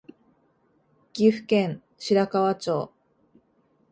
[1.13, 2.91] 岐阜県白川町